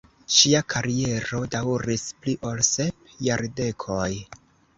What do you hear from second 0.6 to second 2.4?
kariero daŭris pli